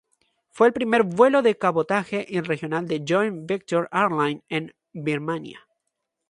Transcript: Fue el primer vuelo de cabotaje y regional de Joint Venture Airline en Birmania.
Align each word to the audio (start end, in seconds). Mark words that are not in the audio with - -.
Fue 0.49 0.65
el 0.65 0.73
primer 0.73 1.03
vuelo 1.03 1.43
de 1.43 1.59
cabotaje 1.59 2.25
y 2.27 2.41
regional 2.41 2.87
de 2.87 3.05
Joint 3.07 3.47
Venture 3.47 3.87
Airline 3.91 4.43
en 4.49 4.73
Birmania. 4.93 5.59